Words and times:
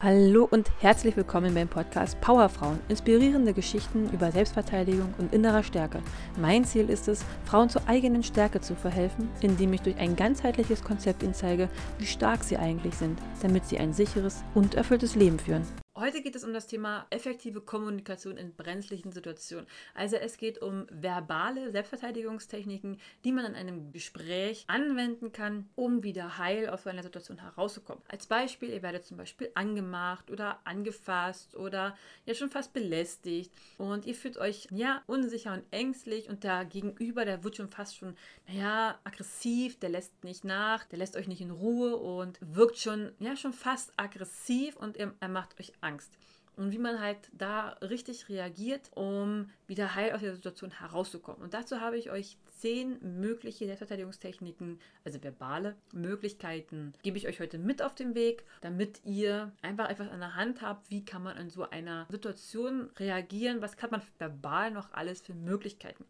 Hallo 0.00 0.46
und 0.48 0.70
herzlich 0.78 1.16
willkommen 1.16 1.54
beim 1.54 1.66
Podcast 1.66 2.20
Powerfrauen. 2.20 2.78
Inspirierende 2.88 3.52
Geschichten 3.52 4.08
über 4.12 4.30
Selbstverteidigung 4.30 5.12
und 5.18 5.34
innerer 5.34 5.64
Stärke. 5.64 6.00
Mein 6.40 6.64
Ziel 6.64 6.88
ist 6.88 7.08
es, 7.08 7.24
Frauen 7.44 7.68
zur 7.68 7.82
eigenen 7.88 8.22
Stärke 8.22 8.60
zu 8.60 8.76
verhelfen, 8.76 9.28
indem 9.40 9.72
ich 9.72 9.80
durch 9.80 9.96
ein 9.96 10.14
ganzheitliches 10.14 10.84
Konzept 10.84 11.24
ihnen 11.24 11.34
zeige, 11.34 11.68
wie 11.98 12.06
stark 12.06 12.44
sie 12.44 12.58
eigentlich 12.58 12.94
sind, 12.94 13.18
damit 13.42 13.66
sie 13.66 13.78
ein 13.78 13.92
sicheres 13.92 14.44
und 14.54 14.76
erfülltes 14.76 15.16
Leben 15.16 15.40
führen. 15.40 15.66
Heute 15.98 16.22
geht 16.22 16.36
es 16.36 16.44
um 16.44 16.52
das 16.52 16.68
Thema 16.68 17.08
effektive 17.10 17.60
Kommunikation 17.60 18.36
in 18.36 18.54
brenzlichen 18.54 19.10
Situationen. 19.10 19.66
Also 19.94 20.14
es 20.14 20.36
geht 20.36 20.62
um 20.62 20.86
verbale 20.92 21.72
Selbstverteidigungstechniken, 21.72 23.00
die 23.24 23.32
man 23.32 23.44
in 23.44 23.56
einem 23.56 23.90
Gespräch 23.90 24.64
anwenden 24.68 25.32
kann, 25.32 25.68
um 25.74 26.04
wieder 26.04 26.38
heil 26.38 26.68
aus 26.68 26.84
so 26.84 26.90
einer 26.90 27.02
Situation 27.02 27.38
herauszukommen. 27.38 28.00
Als 28.06 28.28
Beispiel, 28.28 28.68
ihr 28.68 28.82
werdet 28.82 29.06
zum 29.06 29.16
Beispiel 29.16 29.50
angemacht 29.56 30.30
oder 30.30 30.60
angefasst 30.64 31.56
oder 31.56 31.96
ja 32.26 32.34
schon 32.34 32.50
fast 32.50 32.72
belästigt 32.72 33.52
und 33.76 34.06
ihr 34.06 34.14
fühlt 34.14 34.38
euch 34.38 34.68
ja 34.70 35.02
unsicher 35.08 35.52
und 35.52 35.64
ängstlich 35.72 36.28
und 36.28 36.44
der 36.44 36.64
Gegenüber, 36.64 37.24
der 37.24 37.42
wird 37.42 37.56
schon 37.56 37.70
fast 37.70 37.96
schon, 37.96 38.14
naja, 38.46 39.00
aggressiv, 39.02 39.80
der 39.80 39.88
lässt 39.88 40.22
nicht 40.22 40.44
nach, 40.44 40.84
der 40.84 41.00
lässt 41.00 41.16
euch 41.16 41.26
nicht 41.26 41.40
in 41.40 41.50
Ruhe 41.50 41.96
und 41.96 42.38
wirkt 42.40 42.78
schon, 42.78 43.10
ja, 43.18 43.34
schon 43.34 43.52
fast 43.52 43.92
aggressiv 43.96 44.76
und 44.76 44.96
er, 44.96 45.12
er 45.18 45.28
macht 45.28 45.58
euch 45.58 45.72
Angst. 45.88 46.12
Und 46.56 46.72
wie 46.72 46.78
man 46.78 47.00
halt 47.00 47.18
da 47.32 47.76
richtig 47.82 48.28
reagiert, 48.28 48.90
um 48.96 49.48
wieder 49.68 49.94
heil 49.94 50.12
aus 50.12 50.20
der 50.20 50.34
Situation 50.34 50.72
herauszukommen. 50.72 51.40
Und 51.40 51.54
dazu 51.54 51.80
habe 51.80 51.96
ich 51.96 52.10
euch 52.10 52.36
zehn 52.58 53.20
mögliche 53.20 53.66
Selbstverteidigungstechniken, 53.66 54.80
also 55.04 55.22
verbale 55.22 55.76
Möglichkeiten, 55.92 56.92
gebe 57.02 57.16
ich 57.16 57.28
euch 57.28 57.38
heute 57.38 57.58
mit 57.58 57.80
auf 57.80 57.94
den 57.94 58.16
Weg, 58.16 58.44
damit 58.60 59.00
ihr 59.04 59.52
einfach 59.62 59.88
etwas 59.88 60.10
an 60.10 60.18
der 60.18 60.34
Hand 60.34 60.60
habt, 60.60 60.90
wie 60.90 61.04
kann 61.04 61.22
man 61.22 61.36
in 61.36 61.48
so 61.48 61.70
einer 61.70 62.08
Situation 62.10 62.90
reagieren, 62.98 63.62
was 63.62 63.76
kann 63.76 63.90
man 63.90 64.02
verbal 64.18 64.72
noch 64.72 64.92
alles 64.92 65.20
für 65.20 65.34
Möglichkeiten. 65.34 66.04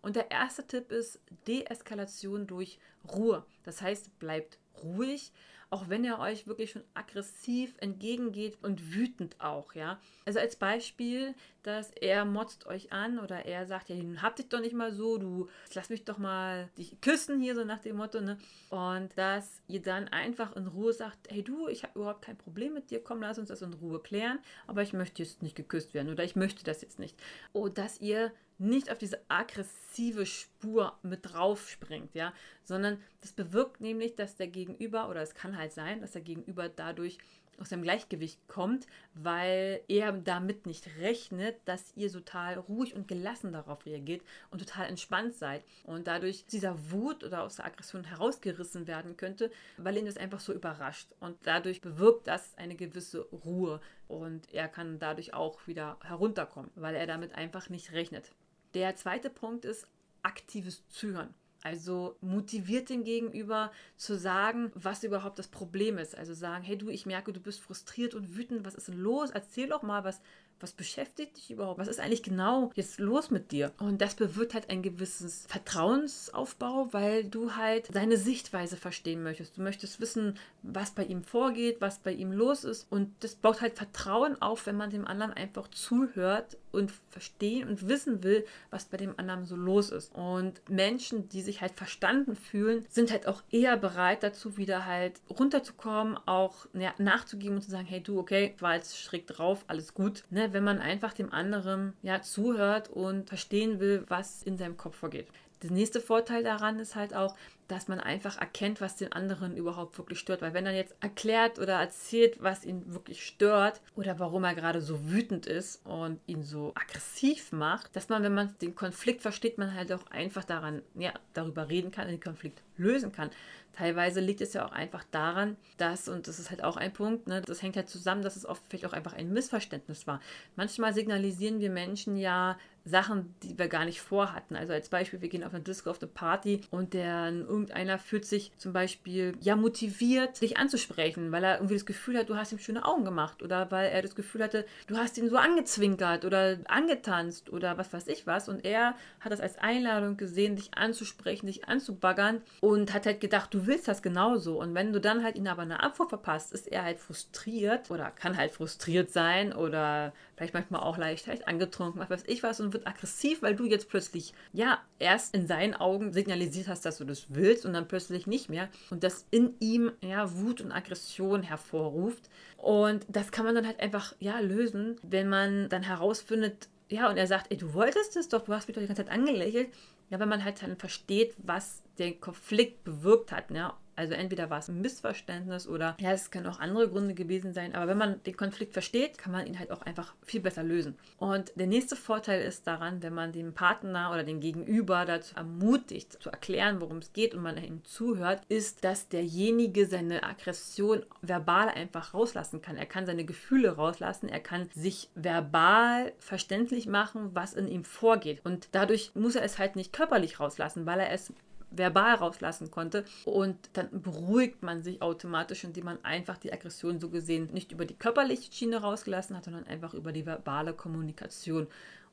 Und 0.00 0.16
der 0.16 0.30
erste 0.30 0.66
Tipp 0.66 0.90
ist 0.90 1.20
Deeskalation 1.46 2.46
durch 2.46 2.78
Ruhe. 3.14 3.44
Das 3.64 3.82
heißt, 3.82 4.18
bleibt 4.18 4.58
ruhig, 4.82 5.32
auch 5.72 5.88
wenn 5.88 6.04
er 6.04 6.18
euch 6.18 6.46
wirklich 6.46 6.70
schon 6.70 6.84
aggressiv 6.92 7.74
entgegengeht 7.78 8.58
und 8.60 8.94
wütend 8.94 9.40
auch, 9.40 9.74
ja. 9.74 9.98
Also 10.26 10.38
als 10.38 10.56
Beispiel, 10.56 11.34
dass 11.62 11.90
er 11.92 12.26
motzt 12.26 12.66
euch 12.66 12.92
an 12.92 13.18
oder 13.18 13.46
er 13.46 13.64
sagt, 13.66 13.88
ja, 13.88 13.96
nun 13.96 14.20
hab 14.20 14.36
dich 14.36 14.50
doch 14.50 14.60
nicht 14.60 14.74
mal 14.74 14.92
so, 14.92 15.16
du 15.16 15.48
lass 15.72 15.88
mich 15.88 16.04
doch 16.04 16.18
mal 16.18 16.68
dich 16.76 17.00
küssen 17.00 17.40
hier, 17.40 17.54
so 17.54 17.64
nach 17.64 17.78
dem 17.78 17.96
Motto, 17.96 18.20
ne? 18.20 18.36
Und 18.68 19.16
dass 19.16 19.62
ihr 19.66 19.80
dann 19.80 20.08
einfach 20.08 20.54
in 20.56 20.66
Ruhe 20.66 20.92
sagt, 20.92 21.30
hey 21.30 21.42
du, 21.42 21.68
ich 21.68 21.84
habe 21.84 21.98
überhaupt 21.98 22.22
kein 22.22 22.36
Problem 22.36 22.74
mit 22.74 22.90
dir, 22.90 23.02
komm, 23.02 23.22
lass 23.22 23.38
uns 23.38 23.48
das 23.48 23.62
in 23.62 23.72
Ruhe 23.72 23.98
klären, 23.98 24.40
aber 24.66 24.82
ich 24.82 24.92
möchte 24.92 25.22
jetzt 25.22 25.42
nicht 25.42 25.56
geküsst 25.56 25.94
werden 25.94 26.12
oder 26.12 26.22
ich 26.22 26.36
möchte 26.36 26.64
das 26.64 26.82
jetzt 26.82 26.98
nicht. 26.98 27.18
Und 27.54 27.78
dass 27.78 27.98
ihr 27.98 28.30
nicht 28.62 28.90
auf 28.90 28.98
diese 28.98 29.20
aggressive 29.28 30.24
Spur 30.24 30.96
mit 31.02 31.20
drauf 31.32 31.68
springt, 31.68 32.14
ja, 32.14 32.32
sondern 32.64 32.98
das 33.20 33.32
bewirkt 33.32 33.80
nämlich, 33.80 34.14
dass 34.14 34.36
der 34.36 34.46
Gegenüber, 34.46 35.08
oder 35.08 35.20
es 35.20 35.34
kann 35.34 35.56
halt 35.56 35.72
sein, 35.72 36.00
dass 36.00 36.12
der 36.12 36.22
Gegenüber 36.22 36.68
dadurch 36.68 37.18
aus 37.58 37.68
dem 37.68 37.82
Gleichgewicht 37.82 38.48
kommt, 38.48 38.86
weil 39.14 39.82
er 39.88 40.12
damit 40.12 40.66
nicht 40.66 40.86
rechnet, 40.98 41.56
dass 41.64 41.92
ihr 41.96 42.10
total 42.10 42.58
ruhig 42.58 42.94
und 42.94 43.08
gelassen 43.08 43.52
darauf 43.52 43.84
reagiert 43.84 44.22
und 44.50 44.58
total 44.58 44.88
entspannt 44.88 45.34
seid 45.34 45.62
und 45.84 46.06
dadurch 46.06 46.46
dieser 46.46 46.90
Wut 46.90 47.22
oder 47.22 47.42
aus 47.42 47.56
der 47.56 47.66
Aggression 47.66 48.04
herausgerissen 48.04 48.86
werden 48.86 49.16
könnte, 49.16 49.50
weil 49.76 49.96
ihn 49.96 50.06
das 50.06 50.16
einfach 50.16 50.40
so 50.40 50.52
überrascht 50.52 51.08
und 51.20 51.36
dadurch 51.44 51.80
bewirkt 51.80 52.26
das 52.26 52.56
eine 52.56 52.74
gewisse 52.74 53.20
Ruhe 53.44 53.80
und 54.08 54.52
er 54.52 54.68
kann 54.68 54.98
dadurch 54.98 55.34
auch 55.34 55.66
wieder 55.66 55.98
herunterkommen, 56.02 56.70
weil 56.74 56.94
er 56.94 57.06
damit 57.06 57.34
einfach 57.34 57.68
nicht 57.68 57.92
rechnet. 57.92 58.32
Der 58.74 58.96
zweite 58.96 59.30
Punkt 59.30 59.64
ist 59.64 59.86
aktives 60.22 60.88
Zuhören. 60.88 61.34
Also 61.64 62.16
motiviert 62.20 62.88
den 62.88 63.04
Gegenüber 63.04 63.70
zu 63.96 64.18
sagen, 64.18 64.72
was 64.74 65.04
überhaupt 65.04 65.38
das 65.38 65.46
Problem 65.46 65.96
ist. 65.96 66.16
Also 66.16 66.34
sagen, 66.34 66.64
hey 66.64 66.76
du, 66.76 66.88
ich 66.88 67.06
merke, 67.06 67.32
du 67.32 67.40
bist 67.40 67.60
frustriert 67.60 68.14
und 68.14 68.36
wütend, 68.36 68.64
was 68.64 68.74
ist 68.74 68.88
denn 68.88 68.98
los? 68.98 69.30
Erzähl 69.30 69.68
doch 69.68 69.82
mal, 69.82 70.02
was, 70.02 70.20
was 70.58 70.72
beschäftigt 70.72 71.36
dich 71.36 71.52
überhaupt? 71.52 71.78
Was 71.78 71.86
ist 71.86 72.00
eigentlich 72.00 72.24
genau 72.24 72.72
jetzt 72.74 72.98
los 72.98 73.30
mit 73.30 73.52
dir? 73.52 73.72
Und 73.78 74.00
das 74.00 74.16
bewirkt 74.16 74.54
halt 74.54 74.70
ein 74.70 74.82
gewisses 74.82 75.46
Vertrauensaufbau, 75.46 76.92
weil 76.92 77.24
du 77.24 77.54
halt 77.54 77.88
seine 77.92 78.16
Sichtweise 78.16 78.76
verstehen 78.76 79.22
möchtest. 79.22 79.56
Du 79.56 79.62
möchtest 79.62 80.00
wissen, 80.00 80.38
was 80.62 80.90
bei 80.90 81.04
ihm 81.04 81.22
vorgeht, 81.22 81.80
was 81.80 82.00
bei 82.00 82.12
ihm 82.12 82.32
los 82.32 82.64
ist. 82.64 82.90
Und 82.90 83.12
das 83.20 83.36
baut 83.36 83.60
halt 83.60 83.76
Vertrauen 83.76 84.40
auf, 84.42 84.66
wenn 84.66 84.76
man 84.76 84.90
dem 84.90 85.06
anderen 85.06 85.32
einfach 85.32 85.68
zuhört 85.68 86.56
und 86.72 86.92
verstehen 87.10 87.68
und 87.68 87.88
wissen 87.88 88.22
will, 88.22 88.44
was 88.70 88.86
bei 88.86 88.96
dem 88.96 89.18
anderen 89.18 89.44
so 89.44 89.56
los 89.56 89.90
ist. 89.90 90.14
Und 90.14 90.62
Menschen, 90.68 91.28
die 91.28 91.42
sich 91.42 91.60
halt 91.60 91.72
verstanden 91.72 92.36
fühlen, 92.36 92.86
sind 92.88 93.10
halt 93.10 93.26
auch 93.26 93.42
eher 93.50 93.76
bereit 93.76 94.22
dazu, 94.22 94.56
wieder 94.56 94.86
halt 94.86 95.20
runterzukommen, 95.28 96.18
auch 96.26 96.66
ja, 96.72 96.94
nachzugeben 96.98 97.56
und 97.56 97.62
zu 97.62 97.70
sagen, 97.70 97.86
hey 97.86 98.02
du, 98.02 98.18
okay, 98.18 98.54
war 98.60 98.74
jetzt 98.74 98.98
schräg 98.98 99.26
drauf, 99.26 99.64
alles 99.66 99.94
gut. 99.94 100.24
Ne? 100.30 100.52
wenn 100.52 100.64
man 100.64 100.78
einfach 100.78 101.12
dem 101.12 101.32
anderen 101.32 101.94
ja 102.02 102.22
zuhört 102.22 102.90
und 102.90 103.28
verstehen 103.28 103.80
will, 103.80 104.04
was 104.08 104.42
in 104.42 104.56
seinem 104.56 104.76
Kopf 104.76 104.96
vorgeht. 104.96 105.28
Der 105.62 105.70
nächste 105.70 106.00
Vorteil 106.00 106.42
daran 106.42 106.78
ist 106.78 106.96
halt 106.96 107.14
auch, 107.14 107.36
dass 107.68 107.88
man 107.88 108.00
einfach 108.00 108.38
erkennt, 108.38 108.80
was 108.80 108.96
den 108.96 109.12
anderen 109.12 109.56
überhaupt 109.56 109.96
wirklich 109.96 110.18
stört. 110.18 110.42
Weil 110.42 110.54
wenn 110.54 110.66
er 110.66 110.74
jetzt 110.74 110.94
erklärt 111.00 111.58
oder 111.58 111.74
erzählt, 111.74 112.42
was 112.42 112.64
ihn 112.64 112.92
wirklich 112.92 113.24
stört 113.24 113.80
oder 113.94 114.18
warum 114.18 114.44
er 114.44 114.54
gerade 114.54 114.80
so 114.80 115.10
wütend 115.10 115.46
ist 115.46 115.84
und 115.86 116.20
ihn 116.26 116.42
so 116.42 116.72
aggressiv 116.74 117.52
macht, 117.52 117.94
dass 117.94 118.08
man, 118.08 118.22
wenn 118.22 118.34
man 118.34 118.54
den 118.60 118.74
Konflikt 118.74 119.22
versteht, 119.22 119.56
man 119.56 119.74
halt 119.74 119.92
auch 119.92 120.06
einfach 120.10 120.44
daran, 120.44 120.82
ja, 120.94 121.12
darüber 121.32 121.68
reden 121.68 121.92
kann, 121.92 122.08
den 122.08 122.20
Konflikt 122.20 122.62
lösen 122.76 123.12
kann. 123.12 123.30
Teilweise 123.72 124.20
liegt 124.20 124.40
es 124.40 124.52
ja 124.52 124.66
auch 124.66 124.72
einfach 124.72 125.04
daran, 125.10 125.56
dass, 125.78 126.08
und 126.08 126.28
das 126.28 126.38
ist 126.38 126.50
halt 126.50 126.62
auch 126.62 126.76
ein 126.76 126.92
Punkt, 126.92 127.26
ne, 127.26 127.40
das 127.40 127.62
hängt 127.62 127.76
halt 127.76 127.88
zusammen, 127.88 128.22
dass 128.22 128.36
es 128.36 128.46
oft 128.46 128.62
vielleicht 128.68 128.86
auch 128.86 128.92
einfach 128.92 129.14
ein 129.14 129.32
Missverständnis 129.32 130.06
war. 130.06 130.20
Manchmal 130.56 130.92
signalisieren 130.92 131.60
wir 131.60 131.70
Menschen 131.70 132.16
ja 132.16 132.56
Sachen, 132.84 133.34
die 133.42 133.56
wir 133.58 133.68
gar 133.68 133.84
nicht 133.84 134.00
vorhatten. 134.00 134.56
Also 134.56 134.72
als 134.72 134.88
Beispiel, 134.88 135.20
wir 135.20 135.28
gehen 135.28 135.44
auf 135.44 135.54
eine 135.54 135.62
Disco, 135.62 135.90
auf 135.90 136.02
eine 136.02 136.10
Party 136.10 136.62
und 136.70 136.94
der 136.94 137.30
irgendeiner 137.30 137.98
fühlt 137.98 138.26
sich 138.26 138.52
zum 138.58 138.72
Beispiel 138.72 139.34
ja 139.40 139.54
motiviert, 139.56 140.40
dich 140.40 140.56
anzusprechen, 140.56 141.30
weil 141.30 141.44
er 141.44 141.56
irgendwie 141.56 141.74
das 141.74 141.86
Gefühl 141.86 142.18
hat, 142.18 142.28
du 142.28 142.36
hast 142.36 142.52
ihm 142.52 142.58
schöne 142.58 142.84
Augen 142.84 143.04
gemacht 143.04 143.42
oder 143.42 143.70
weil 143.70 143.90
er 143.90 144.02
das 144.02 144.14
Gefühl 144.14 144.42
hatte, 144.42 144.66
du 144.88 144.96
hast 144.96 145.16
ihn 145.16 145.30
so 145.30 145.36
angezwinkert 145.36 146.24
oder 146.24 146.58
angetanzt 146.66 147.50
oder 147.50 147.78
was 147.78 147.92
weiß 147.92 148.08
ich 148.08 148.26
was 148.26 148.48
und 148.48 148.64
er 148.64 148.94
hat 149.20 149.32
das 149.32 149.40
als 149.40 149.58
Einladung 149.58 150.16
gesehen, 150.16 150.56
dich 150.56 150.74
anzusprechen, 150.74 151.46
dich 151.46 151.68
anzubaggern 151.68 152.42
und 152.60 152.92
hat 152.92 153.06
halt 153.06 153.20
gedacht, 153.20 153.54
du 153.54 153.61
willst 153.66 153.88
das 153.88 154.02
genauso 154.02 154.60
und 154.60 154.74
wenn 154.74 154.92
du 154.92 155.00
dann 155.00 155.22
halt 155.22 155.36
ihn 155.36 155.48
aber 155.48 155.62
eine 155.62 155.82
Abfuhr 155.82 156.08
verpasst, 156.08 156.52
ist 156.52 156.66
er 156.66 156.84
halt 156.84 156.98
frustriert 156.98 157.90
oder 157.90 158.10
kann 158.10 158.36
halt 158.36 158.52
frustriert 158.52 159.10
sein 159.10 159.52
oder 159.52 160.12
vielleicht 160.36 160.54
manchmal 160.54 160.82
auch 160.82 160.98
leicht, 160.98 161.26
leicht 161.26 161.48
angetrunken, 161.48 162.00
was 162.00 162.10
weiß 162.10 162.24
ich 162.26 162.42
was 162.42 162.60
und 162.60 162.72
wird 162.72 162.86
aggressiv, 162.86 163.42
weil 163.42 163.54
du 163.54 163.64
jetzt 163.64 163.88
plötzlich, 163.88 164.34
ja, 164.52 164.80
erst 164.98 165.34
in 165.34 165.46
seinen 165.46 165.74
Augen 165.74 166.12
signalisiert 166.12 166.68
hast, 166.68 166.84
dass 166.84 166.98
du 166.98 167.04
das 167.04 167.26
willst 167.28 167.66
und 167.66 167.72
dann 167.72 167.88
plötzlich 167.88 168.26
nicht 168.26 168.48
mehr 168.48 168.68
und 168.90 169.04
das 169.04 169.26
in 169.30 169.54
ihm, 169.60 169.92
ja, 170.00 170.34
Wut 170.36 170.60
und 170.60 170.72
Aggression 170.72 171.42
hervorruft. 171.42 172.28
Und 172.56 173.04
das 173.08 173.32
kann 173.32 173.44
man 173.44 173.54
dann 173.54 173.66
halt 173.66 173.80
einfach, 173.80 174.14
ja, 174.20 174.38
lösen, 174.38 174.96
wenn 175.02 175.28
man 175.28 175.68
dann 175.68 175.82
herausfindet, 175.82 176.68
ja, 176.92 177.08
und 177.08 177.16
er 177.16 177.26
sagt, 177.26 177.50
ey, 177.50 177.56
du 177.56 177.72
wolltest 177.74 178.16
es 178.16 178.28
doch, 178.28 178.42
du 178.42 178.52
hast 178.52 178.68
mich 178.68 178.74
doch 178.74 178.82
die 178.82 178.86
ganze 178.86 179.04
Zeit 179.04 179.12
angelächelt. 179.12 179.68
Ja, 180.10 180.20
wenn 180.20 180.28
man 180.28 180.44
halt 180.44 180.62
dann 180.62 180.76
versteht, 180.76 181.34
was 181.38 181.82
der 181.98 182.12
Konflikt 182.12 182.84
bewirkt 182.84 183.32
hat, 183.32 183.50
ne? 183.50 183.72
Also 183.96 184.14
entweder 184.14 184.50
war 184.50 184.58
es 184.58 184.68
ein 184.68 184.80
Missverständnis 184.80 185.66
oder 185.66 185.96
ja, 186.00 186.12
es 186.12 186.30
können 186.30 186.46
auch 186.46 186.60
andere 186.60 186.88
Gründe 186.88 187.14
gewesen 187.14 187.52
sein. 187.52 187.74
Aber 187.74 187.88
wenn 187.88 187.98
man 187.98 188.22
den 188.24 188.36
Konflikt 188.36 188.72
versteht, 188.72 189.18
kann 189.18 189.32
man 189.32 189.46
ihn 189.46 189.58
halt 189.58 189.70
auch 189.70 189.82
einfach 189.82 190.14
viel 190.24 190.40
besser 190.40 190.62
lösen. 190.62 190.96
Und 191.18 191.52
der 191.56 191.66
nächste 191.66 191.96
Vorteil 191.96 192.42
ist 192.42 192.66
daran, 192.66 193.02
wenn 193.02 193.14
man 193.14 193.32
den 193.32 193.52
Partner 193.54 194.10
oder 194.12 194.24
den 194.24 194.40
Gegenüber 194.40 195.04
dazu 195.04 195.34
ermutigt, 195.36 196.22
zu 196.22 196.30
erklären, 196.30 196.80
worum 196.80 196.98
es 196.98 197.12
geht 197.12 197.34
und 197.34 197.42
man 197.42 197.62
ihm 197.62 197.84
zuhört, 197.84 198.42
ist, 198.48 198.84
dass 198.84 199.08
derjenige 199.08 199.86
seine 199.86 200.22
Aggression 200.22 201.04
verbal 201.20 201.68
einfach 201.68 202.14
rauslassen 202.14 202.62
kann. 202.62 202.76
Er 202.76 202.86
kann 202.86 203.06
seine 203.06 203.24
Gefühle 203.24 203.76
rauslassen, 203.76 204.28
er 204.28 204.40
kann 204.40 204.68
sich 204.74 205.10
verbal 205.14 206.12
verständlich 206.18 206.86
machen, 206.86 207.30
was 207.34 207.54
in 207.54 207.68
ihm 207.68 207.84
vorgeht. 207.84 208.40
Und 208.44 208.68
dadurch 208.72 209.12
muss 209.14 209.36
er 209.36 209.42
es 209.42 209.58
halt 209.58 209.76
nicht 209.76 209.92
körperlich 209.92 210.40
rauslassen, 210.40 210.86
weil 210.86 211.00
er 211.00 211.10
es 211.10 211.32
verbal 211.76 212.14
rauslassen 212.14 212.70
konnte. 212.70 213.04
Und 213.24 213.56
dann 213.74 213.88
beruhigt 214.02 214.62
man 214.62 214.82
sich 214.82 215.02
automatisch, 215.02 215.64
indem 215.64 215.86
man 215.86 216.04
einfach 216.04 216.38
die 216.38 216.52
Aggression 216.52 217.00
so 217.00 217.08
gesehen 217.08 217.48
nicht 217.52 217.72
über 217.72 217.84
die 217.84 217.94
körperliche 217.94 218.52
Schiene 218.52 218.80
rausgelassen 218.80 219.36
hat, 219.36 219.44
sondern 219.44 219.66
einfach 219.66 219.94
über 219.94 220.12
die 220.12 220.26
verbale 220.26 220.72
Kommunikation. 220.72 221.66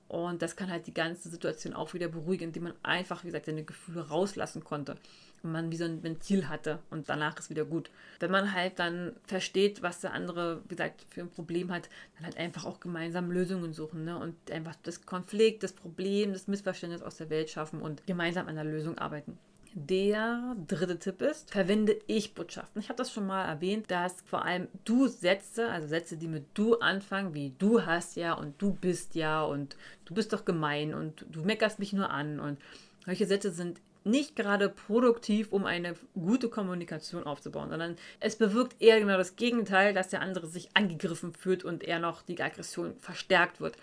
Und 0.09 0.41
das 0.41 0.56
kann 0.56 0.71
halt 0.71 0.88
die 0.88 0.94
ganze 0.94 1.29
Situation 1.29 1.75
auch 1.75 1.94
wieder 1.94 2.07
beruhigen, 2.07 2.45
indem 2.45 2.63
man 2.63 2.73
einfach, 2.81 3.23
wie 3.23 3.27
gesagt, 3.27 3.45
seine 3.45 3.63
Gefühle 3.63 4.09
rauslassen 4.09 4.63
konnte 4.63 4.97
und 5.44 5.51
man 5.51 5.71
wie 5.71 5.75
so 5.75 5.85
ein 5.85 6.01
Ventil 6.01 6.50
hatte 6.50 6.79
und 6.89 7.09
danach 7.09 7.38
ist 7.38 7.51
wieder 7.51 7.63
gut. 7.63 7.91
Wenn 8.19 8.31
man 8.31 8.51
halt 8.51 8.79
dann 8.79 9.15
versteht, 9.27 9.83
was 9.83 10.01
der 10.01 10.13
andere, 10.13 10.61
wie 10.63 10.69
gesagt, 10.69 11.06
für 11.11 11.21
ein 11.21 11.29
Problem 11.29 11.71
hat, 11.71 11.89
dann 12.15 12.25
halt 12.25 12.38
einfach 12.38 12.65
auch 12.65 12.79
gemeinsam 12.79 13.31
Lösungen 13.31 13.71
suchen 13.71 14.03
ne? 14.03 14.17
und 14.17 14.35
einfach 14.51 14.75
das 14.81 15.06
Konflikt, 15.06 15.61
das 15.61 15.73
Problem, 15.73 16.33
das 16.33 16.47
Missverständnis 16.47 17.03
aus 17.03 17.17
der 17.17 17.29
Welt 17.29 17.51
schaffen 17.51 17.79
und 17.79 18.06
gemeinsam 18.07 18.47
an 18.47 18.56
der 18.56 18.63
Lösung 18.63 18.97
arbeiten. 18.97 19.38
Der 19.74 20.56
dritte 20.68 20.98
Tipp 20.98 21.21
ist, 21.21 21.51
verwende 21.51 22.00
Ich-Botschaften. 22.07 22.81
Ich 22.81 22.89
habe 22.89 22.98
das 22.98 23.13
schon 23.13 23.27
mal 23.27 23.45
erwähnt, 23.45 23.92
dass 23.92 24.21
vor 24.25 24.44
allem 24.44 24.68
du 24.83 25.07
Sätze, 25.07 25.69
also 25.69 25.88
Sätze, 25.88 26.18
die 26.18 26.27
mit 26.27 26.45
du 26.56 26.80
anfangen, 26.80 27.36
wie 27.36 27.54
du 27.60 27.86
hast 27.86 28.16
ja 28.16 28.33
und 28.33 28.60
du 28.60 28.74
bist 28.74 29.13
ja 29.13 29.44
und 29.44 29.77
du 30.06 30.16
bist 30.16 30.33
doch 30.33 30.44
gemein 30.44 30.95
und 30.95 31.24
du 31.30 31.44
meckerst 31.44 31.77
mich 31.77 31.94
nur 31.94 32.10
an 32.10 32.39
und 32.39 32.57
solche 33.06 33.27
Sätze 33.27 33.51
sind 33.51 33.80
nicht 34.04 34.36
gerade 34.36 34.69
produktiv, 34.69 35.51
um 35.51 35.66
eine 35.66 35.94
gute 36.13 36.50
Kommunikation 36.50 37.25
aufzubauen, 37.25 37.69
sondern 37.69 37.95
es 38.19 38.38
bewirkt 38.38 38.81
eher 38.81 39.00
genau 39.00 39.18
das 39.18 39.36
Gegenteil, 39.36 39.94
dass 39.94 40.10
der 40.10 40.21
andere 40.21 40.48
sich 40.48 40.69
angegriffen 40.74 41.33
fühlt 41.33 41.63
und 41.63 41.83
eher 41.83 42.00
noch 42.00 42.21
die 42.24 42.42
Aggression 42.42 42.95
verstärkt 43.00 43.62
wird. 43.62 43.77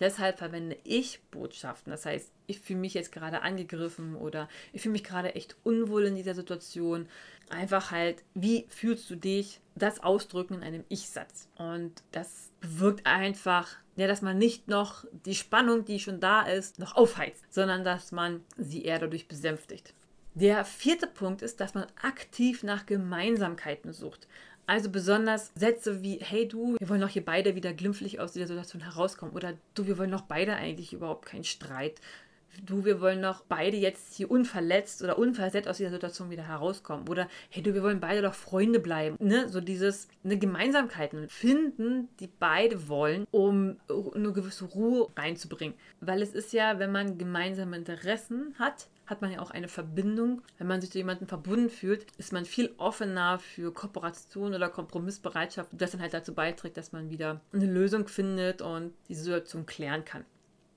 Deshalb 0.00 0.38
verwende 0.38 0.76
ich 0.82 1.20
Botschaften. 1.30 1.90
Das 1.90 2.06
heißt, 2.06 2.32
ich 2.46 2.58
fühle 2.58 2.80
mich 2.80 2.94
jetzt 2.94 3.12
gerade 3.12 3.42
angegriffen 3.42 4.16
oder 4.16 4.48
ich 4.72 4.82
fühle 4.82 4.92
mich 4.92 5.04
gerade 5.04 5.34
echt 5.34 5.56
unwohl 5.62 6.06
in 6.06 6.16
dieser 6.16 6.34
Situation. 6.34 7.06
Einfach 7.50 7.90
halt, 7.90 8.24
wie 8.34 8.66
fühlst 8.68 9.10
du 9.10 9.16
dich? 9.16 9.60
Das 9.74 10.02
ausdrücken 10.02 10.54
in 10.54 10.62
einem 10.62 10.84
Ich-Satz. 10.88 11.48
Und 11.56 12.02
das 12.12 12.50
bewirkt 12.60 13.06
einfach, 13.06 13.76
ja, 13.96 14.06
dass 14.06 14.22
man 14.22 14.38
nicht 14.38 14.68
noch 14.68 15.04
die 15.26 15.34
Spannung, 15.34 15.84
die 15.84 16.00
schon 16.00 16.20
da 16.20 16.42
ist, 16.42 16.78
noch 16.78 16.96
aufheizt, 16.96 17.44
sondern 17.50 17.84
dass 17.84 18.12
man 18.12 18.42
sie 18.56 18.84
eher 18.84 18.98
dadurch 18.98 19.28
besänftigt. 19.28 19.94
Der 20.34 20.64
vierte 20.64 21.08
Punkt 21.08 21.42
ist, 21.42 21.60
dass 21.60 21.74
man 21.74 21.86
aktiv 22.02 22.62
nach 22.62 22.86
Gemeinsamkeiten 22.86 23.92
sucht. 23.92 24.28
Also 24.70 24.88
besonders 24.88 25.50
Sätze 25.56 26.00
wie, 26.00 26.20
hey 26.20 26.46
du, 26.46 26.76
wir 26.78 26.88
wollen 26.88 27.00
doch 27.00 27.08
hier 27.08 27.24
beide 27.24 27.56
wieder 27.56 27.72
glimpflich 27.72 28.20
aus 28.20 28.34
dieser 28.34 28.46
Situation 28.46 28.80
herauskommen. 28.80 29.34
Oder 29.34 29.54
du, 29.74 29.88
wir 29.88 29.98
wollen 29.98 30.12
doch 30.12 30.20
beide 30.20 30.54
eigentlich 30.54 30.92
überhaupt 30.92 31.26
keinen 31.26 31.42
Streit. 31.42 32.00
Du, 32.62 32.84
wir 32.84 33.00
wollen 33.00 33.22
doch 33.22 33.42
beide 33.48 33.76
jetzt 33.76 34.14
hier 34.14 34.30
unverletzt 34.30 35.02
oder 35.02 35.18
unversetzt 35.18 35.68
aus 35.68 35.78
dieser 35.78 35.90
Situation 35.90 36.30
wieder 36.30 36.46
herauskommen. 36.46 37.08
Oder 37.08 37.28
hey 37.48 37.62
du, 37.62 37.74
wir 37.74 37.82
wollen 37.82 38.00
beide 38.00 38.22
doch 38.22 38.34
Freunde 38.34 38.80
bleiben. 38.80 39.16
Ne? 39.20 39.48
So 39.48 39.60
dieses, 39.60 40.08
eine 40.24 40.38
Gemeinsamkeiten 40.38 41.28
finden, 41.28 42.08
die 42.18 42.26
beide 42.26 42.88
wollen, 42.88 43.26
um 43.30 43.76
eine 43.88 44.32
gewisse 44.32 44.64
Ruhe 44.64 45.08
reinzubringen. 45.16 45.76
Weil 46.00 46.22
es 46.22 46.34
ist 46.34 46.52
ja, 46.52 46.78
wenn 46.78 46.92
man 46.92 47.18
gemeinsame 47.18 47.76
Interessen 47.76 48.54
hat, 48.58 48.88
hat 49.10 49.22
man 49.22 49.32
ja 49.32 49.40
auch 49.40 49.50
eine 49.50 49.68
Verbindung. 49.68 50.42
Wenn 50.56 50.68
man 50.68 50.80
sich 50.80 50.90
zu 50.90 50.98
jemandem 50.98 51.26
verbunden 51.26 51.68
fühlt, 51.68 52.06
ist 52.16 52.32
man 52.32 52.44
viel 52.44 52.72
offener 52.78 53.38
für 53.38 53.72
Kooperation 53.74 54.54
oder 54.54 54.68
Kompromissbereitschaft, 54.68 55.70
das 55.72 55.90
dann 55.90 56.00
halt 56.00 56.14
dazu 56.14 56.32
beiträgt, 56.32 56.76
dass 56.76 56.92
man 56.92 57.10
wieder 57.10 57.40
eine 57.52 57.66
Lösung 57.66 58.06
findet 58.06 58.62
und 58.62 58.92
die 59.08 59.14
Situation 59.14 59.66
klären 59.66 60.04
kann. 60.04 60.24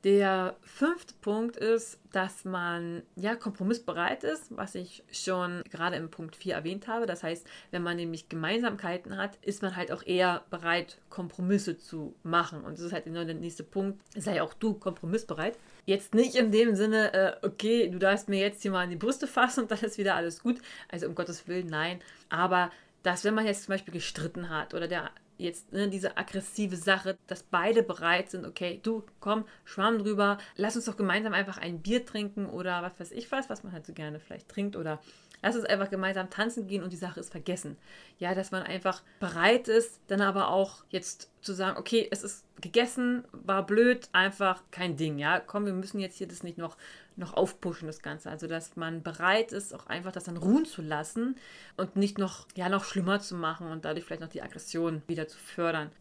Der 0.03 0.57
fünfte 0.61 1.13
Punkt 1.21 1.55
ist, 1.55 1.97
dass 2.11 2.43
man 2.43 3.03
ja 3.15 3.35
kompromissbereit 3.35 4.25
ist, 4.25 4.47
was 4.49 4.75
ich 4.75 5.01
schon 5.13 5.63
gerade 5.71 5.95
im 5.95 6.11
Punkt 6.11 6.35
4 6.35 6.55
erwähnt 6.55 6.89
habe. 6.89 7.05
Das 7.05 7.23
heißt, 7.23 7.47
wenn 7.71 7.83
man 7.83 7.95
nämlich 7.95 8.27
Gemeinsamkeiten 8.27 9.15
hat, 9.15 9.37
ist 9.41 9.61
man 9.61 9.77
halt 9.77 9.93
auch 9.93 10.05
eher 10.05 10.43
bereit, 10.49 10.97
Kompromisse 11.09 11.77
zu 11.77 12.15
machen. 12.23 12.65
Und 12.65 12.77
das 12.77 12.85
ist 12.85 12.91
halt 12.91 13.05
genau 13.05 13.23
der 13.23 13.35
nächste 13.35 13.63
Punkt. 13.63 14.01
Sei 14.13 14.41
auch 14.41 14.53
du 14.53 14.73
kompromissbereit. 14.73 15.57
Jetzt 15.85 16.13
nicht 16.13 16.35
in 16.35 16.51
dem 16.51 16.75
Sinne, 16.75 17.13
äh, 17.13 17.45
okay, 17.45 17.89
du 17.89 17.97
darfst 17.97 18.27
mir 18.27 18.39
jetzt 18.39 18.61
hier 18.61 18.71
mal 18.71 18.83
in 18.83 18.89
die 18.89 18.97
Brüste 18.97 19.25
fassen 19.25 19.61
und 19.61 19.71
dann 19.71 19.79
ist 19.79 19.97
wieder 19.97 20.15
alles 20.15 20.43
gut. 20.43 20.59
Also 20.89 21.07
um 21.07 21.15
Gottes 21.15 21.47
Willen, 21.47 21.67
nein. 21.67 22.01
Aber 22.27 22.71
dass 23.03 23.23
wenn 23.23 23.35
man 23.35 23.45
jetzt 23.45 23.63
zum 23.63 23.73
Beispiel 23.73 23.93
gestritten 23.93 24.49
hat 24.49 24.73
oder 24.73 24.87
der 24.87 25.11
jetzt 25.37 25.71
ne, 25.73 25.89
diese 25.89 26.17
aggressive 26.17 26.75
Sache, 26.75 27.17
dass 27.27 27.43
beide 27.43 27.83
bereit 27.83 28.29
sind, 28.29 28.45
okay, 28.45 28.79
du 28.83 29.03
komm, 29.19 29.45
schwamm 29.65 29.99
drüber, 29.99 30.37
lass 30.55 30.75
uns 30.75 30.85
doch 30.85 30.97
gemeinsam 30.97 31.33
einfach 31.33 31.57
ein 31.57 31.81
Bier 31.81 32.05
trinken 32.05 32.45
oder 32.45 32.81
was 32.81 32.99
weiß 32.99 33.11
ich 33.11 33.31
was, 33.31 33.49
was 33.49 33.63
man 33.63 33.73
halt 33.73 33.85
so 33.85 33.93
gerne 33.93 34.19
vielleicht 34.19 34.49
trinkt 34.49 34.75
oder 34.75 34.99
lass 35.43 35.55
uns 35.55 35.65
einfach 35.65 35.89
gemeinsam 35.89 36.29
tanzen 36.29 36.67
gehen 36.67 36.81
und 36.81 36.91
die 36.91 36.97
Sache 36.97 37.19
ist 37.19 37.31
vergessen. 37.31 37.77
Ja, 38.17 38.33
dass 38.33 38.51
man 38.51 38.63
einfach 38.63 39.03
bereit 39.19 39.67
ist, 39.67 39.99
dann 40.07 40.21
aber 40.21 40.47
auch 40.47 40.83
jetzt 40.89 41.29
zu 41.41 41.53
sagen, 41.53 41.77
okay, 41.77 42.07
es 42.09 42.23
ist 42.23 42.45
gegessen, 42.61 43.25
war 43.31 43.65
blöd, 43.65 44.07
einfach 44.13 44.63
kein 44.71 44.95
Ding, 44.95 45.19
ja, 45.19 45.39
komm, 45.39 45.65
wir 45.65 45.73
müssen 45.73 45.99
jetzt 45.99 46.17
hier 46.17 46.27
das 46.27 46.43
nicht 46.43 46.57
noch, 46.57 46.77
noch 47.17 47.33
aufpushen, 47.33 47.87
das 47.87 48.01
Ganze. 48.01 48.29
Also, 48.31 48.47
dass 48.47 48.77
man 48.77 49.03
bereit 49.03 49.51
ist, 49.51 49.75
auch 49.75 49.87
einfach 49.87 50.13
das 50.13 50.23
dann 50.23 50.37
ruhen 50.37 50.65
zu 50.65 50.81
lassen 50.81 51.35
und 51.75 51.97
nicht 51.97 52.17
noch, 52.17 52.47
ja, 52.55 52.69
noch 52.69 52.85
schlimmer 52.85 53.19
zu 53.19 53.35
machen 53.35 53.67
und 53.67 53.85
dadurch 53.85 54.05
vielleicht 54.05 54.21
noch 54.21 54.29
die 54.29 54.41
Aggression 54.41 55.03
wieder 55.07 55.27
zu 55.27 55.37
fördern. 55.37 55.91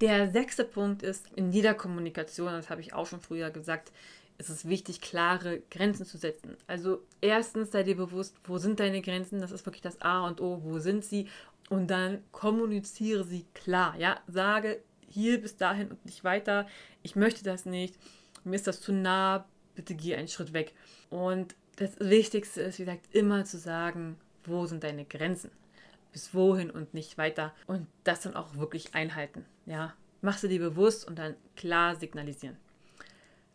Der 0.00 0.30
sechste 0.30 0.64
Punkt 0.64 1.02
ist, 1.02 1.26
in 1.34 1.50
jeder 1.50 1.74
Kommunikation, 1.74 2.52
das 2.52 2.70
habe 2.70 2.80
ich 2.80 2.94
auch 2.94 3.06
schon 3.06 3.20
früher 3.20 3.50
gesagt, 3.50 3.90
ist 4.38 4.50
es 4.50 4.68
wichtig, 4.68 5.00
klare 5.00 5.62
Grenzen 5.70 6.04
zu 6.04 6.18
setzen. 6.18 6.56
Also 6.66 7.02
erstens 7.20 7.70
sei 7.70 7.82
dir 7.82 7.96
bewusst, 7.96 8.36
wo 8.44 8.58
sind 8.58 8.80
deine 8.80 9.00
Grenzen, 9.00 9.40
das 9.40 9.52
ist 9.52 9.66
wirklich 9.66 9.82
das 9.82 10.00
A 10.02 10.26
und 10.26 10.40
O, 10.40 10.60
wo 10.62 10.78
sind 10.78 11.04
sie? 11.04 11.28
Und 11.70 11.88
dann 11.88 12.22
kommuniziere 12.32 13.24
sie 13.24 13.46
klar, 13.54 13.96
ja, 13.98 14.20
sage 14.26 14.82
hier 15.08 15.40
bis 15.40 15.56
dahin 15.56 15.88
und 15.88 16.04
nicht 16.04 16.24
weiter, 16.24 16.66
ich 17.02 17.16
möchte 17.16 17.44
das 17.44 17.64
nicht, 17.64 17.96
mir 18.42 18.56
ist 18.56 18.66
das 18.66 18.80
zu 18.80 18.92
nah, 18.92 19.46
bitte 19.74 19.94
geh 19.94 20.14
einen 20.16 20.28
Schritt 20.28 20.52
weg. 20.52 20.74
Und 21.10 21.54
das 21.76 21.98
Wichtigste 22.00 22.62
ist, 22.62 22.78
wie 22.78 22.84
gesagt, 22.84 23.14
immer 23.14 23.44
zu 23.44 23.58
sagen, 23.58 24.16
wo 24.44 24.66
sind 24.66 24.84
deine 24.84 25.04
Grenzen, 25.04 25.50
bis 26.12 26.34
wohin 26.34 26.70
und 26.70 26.92
nicht 26.92 27.16
weiter. 27.16 27.54
Und 27.66 27.86
das 28.02 28.22
dann 28.22 28.36
auch 28.36 28.56
wirklich 28.56 28.94
einhalten, 28.94 29.44
ja. 29.66 29.94
Mach 30.20 30.38
sie 30.38 30.48
dir 30.48 30.60
bewusst 30.60 31.06
und 31.06 31.18
dann 31.18 31.34
klar 31.54 31.96
signalisieren. 31.96 32.56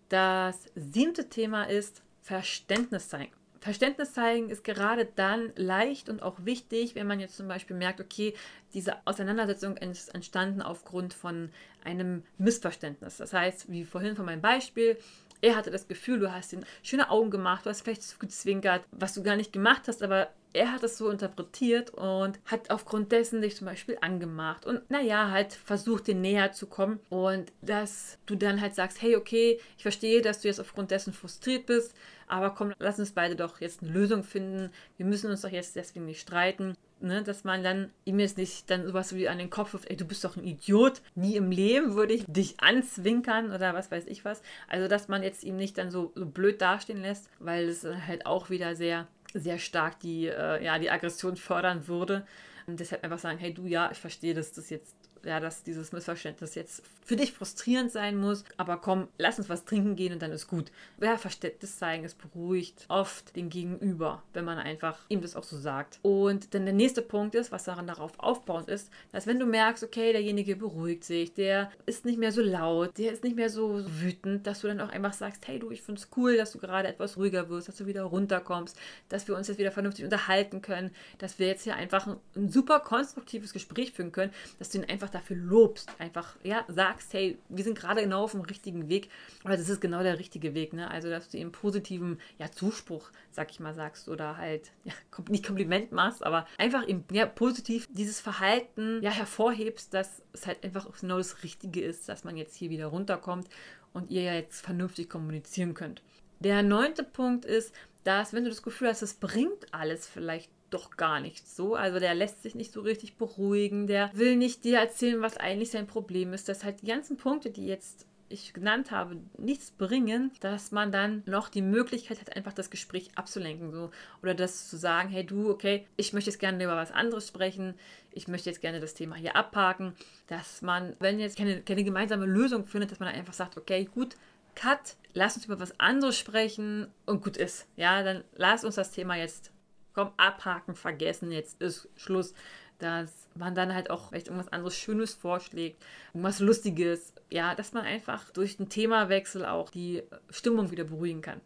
Das 0.10 0.66
siebte 0.76 1.30
Thema 1.30 1.64
ist 1.64 2.02
Verständnis 2.22 3.10
zeigen. 3.10 3.32
Verständnis 3.62 4.14
zeigen 4.14 4.50
ist 4.50 4.64
gerade 4.64 5.06
dann 5.06 5.52
leicht 5.56 6.10
und 6.10 6.24
auch 6.24 6.46
wichtig, 6.46 6.96
wenn 6.96 7.08
man 7.08 7.20
jetzt 7.20 7.36
zum 7.36 7.48
Beispiel 7.48 7.76
merkt, 7.76 8.00
okay, 8.00 8.34
diese 8.74 8.96
Auseinandersetzung 9.06 9.76
ist 9.78 10.14
entstanden 10.16 10.62
aufgrund 10.62 11.14
von 11.14 11.50
einem 11.84 12.24
Missverständnis. 12.38 13.18
Das 13.18 13.34
heißt, 13.34 13.70
wie 13.70 13.84
vorhin 13.84 14.16
von 14.16 14.26
meinem 14.26 14.42
Beispiel, 14.42 14.98
er 15.42 15.56
hatte 15.56 15.72
das 15.72 15.88
Gefühl, 15.88 16.20
du 16.20 16.32
hast 16.32 16.54
ihm 16.54 16.64
schöne 16.84 17.10
Augen 17.10 17.32
gemacht, 17.32 17.66
du 17.66 17.70
hast 17.70 17.82
vielleicht 17.82 18.04
zu 18.04 18.18
gezwinkert, 18.18 18.86
was 18.92 19.14
du 19.14 19.24
gar 19.24 19.36
nicht 19.36 19.54
gemacht 19.54 19.88
hast, 19.88 20.04
aber 20.04 20.30
er 20.54 20.72
hat 20.72 20.84
es 20.84 20.98
so 20.98 21.10
interpretiert 21.10 21.92
und 21.92 22.40
hat 22.46 22.70
aufgrund 22.72 23.12
dessen 23.12 23.42
dich 23.42 23.56
zum 23.56 23.66
Beispiel 23.66 23.98
angemacht 24.02 24.66
und 24.66 24.90
naja, 24.90 25.32
halt 25.32 25.54
versucht, 25.54 26.08
dir 26.08 26.16
näher 26.16 26.52
zu 26.52 26.68
kommen 26.68 27.00
und 27.10 27.52
dass 27.62 28.18
du 28.26 28.36
dann 28.36 28.62
halt 28.62 28.76
sagst, 28.76 29.02
hey, 29.02 29.16
okay, 29.16 29.60
ich 29.78 29.84
verstehe, 29.84 30.22
dass 30.22 30.42
du 30.42 30.48
jetzt 30.48 30.60
aufgrund 30.60 30.92
dessen 30.92 31.14
frustriert 31.14 31.66
bist, 31.66 31.94
aber 32.28 32.52
komm, 32.52 32.74
lass 32.80 33.00
uns 33.00 33.12
beide 33.12 33.36
doch 33.36 33.60
jetzt 33.60 33.82
eine 33.82 33.92
Lösung 33.92 34.24
finden. 34.24 34.72
Wir 34.98 35.06
müssen 35.06 35.32
uns 35.32 35.42
doch 35.42 35.50
jetzt 35.50 35.76
deswegen 35.76 36.06
nicht 36.06 36.22
streiten. 36.22 36.76
Ne, 37.02 37.24
dass 37.24 37.46
man 37.46 37.64
dann 37.64 37.92
ihm 38.04 38.20
jetzt 38.20 38.38
nicht 38.38 38.70
dann 38.70 38.86
sowas 38.86 39.16
wie 39.16 39.30
an 39.30 39.38
den 39.38 39.50
Kopf 39.50 39.72
wirft, 39.72 39.90
ey, 39.90 39.96
du 39.96 40.04
bist 40.04 40.26
doch 40.26 40.36
ein 40.36 40.44
Idiot. 40.44 41.02
Nie 41.16 41.38
im 41.38 41.50
Leben 41.50 41.96
würde 41.96 42.14
ich 42.14 42.26
dich 42.28 42.60
anzwinkern 42.60 43.54
oder 43.54 43.74
was 43.74 43.90
weiß 43.90 44.04
ich 44.08 44.26
was. 44.26 44.42
Also, 44.68 44.90
dass 44.90 45.08
man 45.08 45.24
jetzt 45.24 45.46
ihm 45.46 45.56
nicht 45.56 45.78
dann 45.78 45.92
so, 45.92 46.12
so 46.14 46.26
blöd 46.26 46.62
dastehen 46.62 47.02
lässt, 47.02 47.30
weil 47.40 47.70
es 47.70 47.86
halt 47.86 48.26
auch 48.26 48.50
wieder 48.50 48.76
sehr 48.76 49.08
sehr 49.34 49.60
stark 49.60 50.00
die, 50.00 50.28
äh, 50.28 50.64
ja, 50.64 50.80
die 50.80 50.90
Aggression 50.90 51.36
fördern 51.36 51.88
würde. 51.88 52.26
Und 52.68 52.80
deshalb 52.80 53.04
einfach 53.04 53.20
sagen, 53.20 53.40
hey 53.40 53.54
du, 53.54 53.66
ja, 53.66 53.90
ich 53.92 53.98
verstehe, 53.98 54.34
dass 54.34 54.52
das 54.52 54.70
jetzt 54.70 54.96
ja, 55.26 55.40
dass 55.40 55.64
dieses 55.64 55.92
Missverständnis 55.92 56.56
jetzt 56.56 56.84
für 57.04 57.16
dich 57.16 57.34
frustrierend 57.34 57.92
sein 57.92 58.18
muss, 58.18 58.44
aber 58.58 58.78
komm, 58.78 59.08
lass 59.18 59.40
uns 59.40 59.50
was 59.50 59.66
trinken 59.66 59.96
gehen 59.96 60.14
und 60.14 60.22
dann 60.22 60.32
ist 60.32 60.48
gut. 60.48 60.72
Ja, 61.02 61.18
Verständnis 61.18 61.78
zeigen, 61.78 62.06
es 62.06 62.14
beruhigt 62.14 62.86
oft 62.88 63.36
den 63.36 63.50
Gegenüber, 63.50 64.24
wenn 64.34 64.46
man 64.46 64.58
einfach 64.58 65.00
ihm 65.10 65.22
das 65.22 65.36
auch 65.36 65.44
so 65.44 65.58
sagt. 65.58 66.00
Und 66.02 66.54
dann 66.54 66.66
der 66.66 66.74
nächste 66.74 67.02
Punkt 67.02 67.36
ist, 67.36 67.52
was 67.52 67.64
daran 67.64 67.88
darauf 67.88 68.20
aufbauend 68.20 68.70
ist, 68.70 68.92
dass 69.12 69.28
wenn 69.28 69.40
du 69.40 69.46
merkst, 69.46 69.84
okay, 69.84 70.12
derjenige 70.12 70.56
beruhigt 70.56 71.04
sich, 71.04 71.34
der 71.34 71.72
ist 71.86 72.06
nicht 72.06 72.20
mehr 72.20 72.32
so 72.32 72.42
laut, 72.42 72.98
der 72.98 73.12
ist 73.12 73.24
nicht 73.24 73.36
mehr 73.36 73.50
so 73.50 73.84
wütend, 73.88 74.46
dass 74.46 74.62
du 74.62 74.68
dann 74.68 74.82
auch 74.82 74.90
einfach 74.90 75.14
sagst, 75.14 75.48
hey 75.48 75.60
du, 75.60 75.72
ich 75.72 75.82
finde 75.82 76.02
es 76.02 76.10
cool, 76.16 76.38
dass 76.38 76.52
du 76.52 76.60
gerade 76.60 76.88
etwas 76.88 77.18
ruhiger 77.18 77.50
wirst, 77.50 77.68
dass 77.68 77.78
du 77.78 77.86
wieder 77.86 78.04
runterkommst, 78.04 78.78
dass 79.10 79.28
wir 79.28 79.36
uns 79.36 79.48
jetzt 79.48 79.58
wieder 79.58 79.72
vernünftig 79.72 80.06
unterhalten 80.06 80.62
können, 80.62 80.92
dass 81.18 81.40
wir 81.40 81.48
jetzt 81.48 81.64
hier 81.64 81.76
einfach 81.76 82.08
ein, 82.08 82.18
ein 82.36 82.50
super 82.50 82.80
konstruktives 82.80 83.54
Gespräch 83.54 83.92
führen 83.92 84.12
können, 84.12 84.32
dass 84.58 84.70
du 84.70 84.78
ihn 84.78 84.86
einfach 84.86 85.09
einfach 85.10 85.22
dafür 85.22 85.38
lobst, 85.38 85.90
einfach, 86.00 86.36
ja, 86.44 86.64
sagst, 86.68 87.14
hey, 87.14 87.38
wir 87.50 87.64
sind 87.64 87.78
gerade 87.78 88.02
genau 88.02 88.24
auf 88.24 88.32
dem 88.32 88.42
richtigen 88.42 88.90
Weg, 88.90 89.10
oder 89.44 89.58
das 89.58 89.70
ist 89.70 89.82
genau 89.82 90.04
der 90.04 90.20
richtige 90.20 90.54
Weg, 90.54 90.74
ne? 90.74 90.90
Also, 90.90 91.10
dass 91.10 91.30
du 91.30 91.38
ihm 91.38 91.52
positiven, 91.52 92.20
ja, 92.38 92.52
Zuspruch, 92.52 93.10
sag 93.32 93.52
ich 93.52 93.60
mal, 93.60 93.74
sagst, 93.74 94.10
oder 94.10 94.38
halt, 94.38 94.72
ja, 94.84 94.94
nicht 95.30 95.46
Kompliment 95.46 95.92
machst, 95.92 96.24
aber 96.24 96.46
einfach 96.58 96.86
ihm, 96.88 97.04
ja, 97.12 97.26
positiv 97.26 97.88
dieses 97.92 98.20
Verhalten, 98.20 99.02
ja, 99.02 99.12
hervorhebst, 99.12 99.94
dass 99.94 100.22
es 100.34 100.46
halt 100.46 100.64
einfach 100.64 100.88
genau 101.00 101.18
das 101.18 101.44
Richtige 101.44 101.82
ist, 101.82 102.08
dass 102.10 102.24
man 102.24 102.38
jetzt 102.38 102.56
hier 102.56 102.70
wieder 102.70 102.88
runterkommt 102.88 103.50
und 103.94 104.12
ihr 104.12 104.22
ja 104.22 104.34
jetzt 104.34 104.62
vernünftig 104.62 105.10
kommunizieren 105.10 105.74
könnt. 105.74 106.02
Der 106.42 106.64
neunte 106.64 107.04
Punkt 107.04 107.44
ist, 107.44 107.74
dass, 108.04 108.34
wenn 108.34 108.44
du 108.44 108.50
das 108.50 108.64
Gefühl 108.64 108.88
hast, 108.88 109.02
es 109.02 109.14
bringt 109.14 109.74
alles 109.74 110.08
vielleicht 110.08 110.50
doch 110.70 110.98
gar 110.98 111.20
nicht 111.20 111.48
so. 111.48 111.76
Also 111.76 112.00
der 112.00 112.14
lässt 112.14 112.44
sich 112.44 112.56
nicht 112.56 112.72
so 112.72 112.82
richtig 112.82 113.18
beruhigen, 113.18 113.88
der 113.88 114.12
will 114.14 114.36
nicht 114.36 114.64
dir 114.64 114.80
erzählen, 114.80 115.22
was 115.22 115.38
eigentlich 115.38 115.72
sein 115.72 115.88
Problem 115.88 116.34
ist, 116.34 116.48
dass 116.48 116.64
halt 116.64 116.82
die 116.82 116.88
ganzen 116.88 117.18
Punkte, 117.18 117.50
die 117.50 117.66
jetzt 117.66 118.06
ich 118.30 118.54
genannt 118.54 118.92
habe, 118.92 119.18
nichts 119.38 119.72
bringen, 119.72 120.32
dass 120.40 120.72
man 120.72 120.92
dann 120.92 121.24
noch 121.26 121.50
die 121.50 121.62
Möglichkeit 121.62 122.20
hat, 122.22 122.36
einfach 122.36 122.54
das 122.54 122.70
Gespräch 122.70 123.10
abzulenken. 123.16 123.72
So. 123.72 123.90
Oder 124.22 124.36
das 124.36 124.70
zu 124.70 124.78
sagen, 124.78 125.10
hey 125.10 125.26
du, 125.26 125.50
okay, 125.50 125.88
ich 125.98 126.14
möchte 126.14 126.30
jetzt 126.30 126.40
gerne 126.40 126.64
über 126.64 126.76
was 126.76 126.92
anderes 126.92 127.28
sprechen, 127.28 127.74
ich 128.12 128.28
möchte 128.28 128.50
jetzt 128.50 128.62
gerne 128.62 128.80
das 128.80 128.94
Thema 128.94 129.16
hier 129.16 129.36
abhaken, 129.36 129.94
dass 130.28 130.62
man, 130.62 130.96
wenn 131.00 131.20
jetzt 131.20 131.38
keine, 131.38 131.62
keine 131.62 131.84
gemeinsame 131.84 132.26
Lösung 132.26 132.66
findet, 132.66 132.92
dass 132.92 133.00
man 133.00 133.10
dann 133.10 133.18
einfach 133.18 133.34
sagt, 133.34 133.58
okay, 133.58 133.86
gut, 133.86 134.16
cut, 134.60 134.98
lass 135.14 135.36
uns 135.36 135.46
über 135.46 135.60
was 135.60 135.80
anderes 135.80 136.18
sprechen 136.18 136.88
und 137.06 137.24
gut 137.24 137.38
ist. 137.38 137.68
Ja, 137.76 138.04
dann 138.04 138.24
lass 138.36 138.64
uns 138.64 138.76
das 138.76 138.92
Thema 138.92 139.16
jetzt, 139.16 139.52
komm, 139.94 140.12
abhaken, 140.18 140.76
vergessen, 140.76 141.32
jetzt 141.32 141.62
ist 141.62 141.88
Schluss 141.96 142.34
dass 142.80 143.28
man 143.36 143.54
dann 143.54 143.74
halt 143.74 143.90
auch 143.90 144.10
vielleicht 144.10 144.28
irgendwas 144.28 144.52
anderes 144.52 144.76
Schönes 144.76 145.14
vorschlägt, 145.14 145.84
irgendwas 146.14 146.40
Lustiges, 146.40 147.14
ja, 147.30 147.54
dass 147.54 147.74
man 147.74 147.86
einfach 147.86 148.32
durch 148.32 148.58
den 148.58 148.70
Themawechsel 148.70 149.46
auch 149.46 149.70
die 149.70 150.02
Stimmung 150.30 150.72
wieder 150.72 150.86
beruhigen 150.86 151.22
kann. 151.22 151.42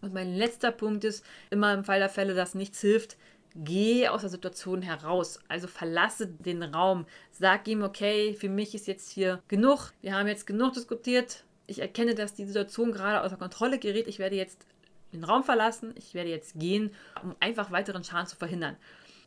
Und 0.00 0.14
mein 0.14 0.34
letzter 0.34 0.70
Punkt 0.70 1.02
ist, 1.04 1.24
immer 1.50 1.74
im 1.74 1.82
Fall 1.82 1.98
der 1.98 2.10
Fälle, 2.10 2.34
dass 2.34 2.54
nichts 2.54 2.80
hilft, 2.80 3.16
geh 3.56 4.06
aus 4.06 4.20
der 4.20 4.30
Situation 4.30 4.82
heraus. 4.82 5.40
Also 5.48 5.66
verlasse 5.66 6.28
den 6.28 6.62
Raum. 6.62 7.06
Sag 7.32 7.66
ihm, 7.66 7.82
okay, 7.82 8.34
für 8.34 8.48
mich 8.48 8.74
ist 8.76 8.86
jetzt 8.86 9.10
hier 9.10 9.42
genug. 9.48 9.92
Wir 10.00 10.14
haben 10.14 10.28
jetzt 10.28 10.46
genug 10.46 10.74
diskutiert. 10.74 11.44
Ich 11.68 11.78
erkenne, 11.78 12.16
dass 12.16 12.34
die 12.34 12.44
Situation 12.44 12.90
gerade 12.90 13.22
außer 13.22 13.36
Kontrolle 13.36 13.78
gerät. 13.78 14.08
Ich 14.08 14.18
werde 14.18 14.34
jetzt 14.34 14.66
den 15.12 15.22
Raum 15.22 15.44
verlassen. 15.44 15.94
Ich 15.96 16.14
werde 16.14 16.30
jetzt 16.30 16.58
gehen, 16.58 16.90
um 17.22 17.36
einfach 17.38 17.70
weiteren 17.70 18.02
Schaden 18.02 18.26
zu 18.26 18.34
verhindern 18.34 18.76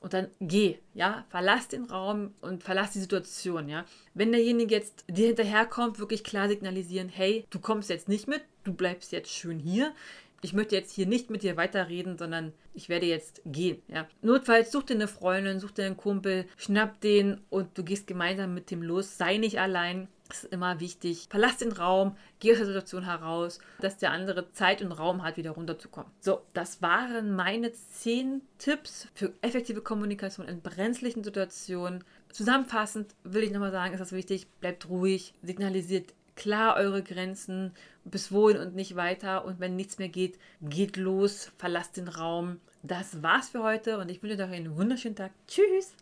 und 0.02 0.14
dann 0.14 0.28
geh, 0.40 0.80
ja, 0.96 1.26
verlass 1.30 1.68
den 1.68 1.86
Raum 1.86 2.34
und 2.42 2.64
verlass 2.64 2.92
die 2.92 3.00
Situation, 3.00 3.70
ja. 3.70 3.86
Wenn 4.16 4.32
derjenige 4.32 4.74
jetzt 4.74 5.06
dir 5.08 5.28
hinterherkommt, 5.28 6.00
wirklich 6.00 6.24
klar 6.24 6.50
signalisieren, 6.50 7.08
hey, 7.08 7.46
du 7.52 7.60
kommst 7.60 7.90
jetzt 7.90 8.10
nicht 8.10 8.28
mit, 8.28 8.42
du 8.64 8.74
bleibst 8.74 9.12
jetzt 9.12 9.32
schön 9.32 9.60
hier. 9.60 9.94
Ich 10.42 10.54
möchte 10.54 10.76
jetzt 10.76 10.92
hier 10.92 11.06
nicht 11.06 11.30
mit 11.30 11.44
dir 11.44 11.56
weiterreden, 11.56 12.18
sondern 12.18 12.52
ich 12.74 12.90
werde 12.90 13.06
jetzt 13.06 13.44
gehen. 13.46 13.80
Ja. 13.88 14.08
Notfalls 14.24 14.72
such 14.72 14.84
dir 14.84 14.96
eine 14.96 15.08
Freundin, 15.08 15.60
such 15.60 15.70
dir 15.70 15.86
einen 15.86 15.98
Kumpel, 15.98 16.46
schnapp 16.58 17.00
den 17.02 17.40
und 17.52 17.78
du 17.78 17.84
gehst 17.84 18.08
gemeinsam 18.08 18.56
mit 18.56 18.72
dem 18.72 18.82
los. 18.82 19.20
Sei 19.20 19.38
nicht 19.38 19.60
allein. 19.60 20.08
Ist 20.32 20.46
immer 20.46 20.80
wichtig. 20.80 21.28
Verlass 21.30 21.58
den 21.58 21.74
Raum, 21.74 22.16
geh 22.40 22.52
aus 22.52 22.58
der 22.58 22.68
Situation 22.68 23.04
heraus, 23.04 23.60
dass 23.82 23.98
der 23.98 24.12
andere 24.12 24.52
Zeit 24.54 24.82
und 24.82 24.94
Raum 24.94 25.24
hat, 25.24 25.36
wieder 25.36 25.52
runterzukommen. 25.52 26.10
So, 26.22 26.42
das 26.54 26.82
waren 26.82 27.36
meine 27.36 27.74
zehn 27.74 28.42
Tipps 28.58 29.10
für 29.14 29.34
effektive 29.42 29.82
Kommunikation 29.82 30.48
in 30.48 30.62
brenzlichen 30.62 31.24
Situationen. 31.24 32.04
Zusammenfassend 32.32 33.14
will 33.24 33.44
ich 33.44 33.52
nochmal 33.52 33.72
sagen, 33.72 33.94
ist 33.94 34.00
das 34.00 34.14
wichtig, 34.14 34.48
bleibt 34.62 34.88
ruhig, 34.88 35.34
signalisiert 35.42 36.14
klar 36.36 36.78
eure 36.78 37.04
Grenzen, 37.04 37.74
bis 38.06 38.32
wohin 38.32 38.58
und 38.58 38.74
nicht 38.74 38.96
weiter. 38.96 39.46
Und 39.46 39.60
wenn 39.60 39.76
nichts 39.76 40.00
mehr 40.00 40.10
geht, 40.10 40.40
geht 40.62 40.98
los, 40.98 41.52
verlasst 41.58 41.98
den 41.98 42.08
Raum. 42.08 42.60
Das 42.84 43.22
war's 43.22 43.50
für 43.50 43.64
heute 43.64 44.00
und 44.00 44.10
ich 44.10 44.24
wünsche 44.24 44.44
euch 44.44 44.52
einen 44.52 44.78
wunderschönen 44.78 45.16
Tag. 45.16 45.32
Tschüss! 45.48 45.94